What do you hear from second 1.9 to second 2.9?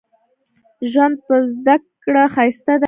کړه ښايسته دې